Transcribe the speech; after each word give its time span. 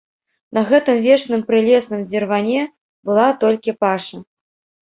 На 0.57 0.61
гэтым 0.69 0.97
вечным 1.07 1.43
прылесным 1.51 2.01
дзірване 2.13 2.61
была 3.11 3.29
толькі 3.45 3.77
паша. 3.85 4.17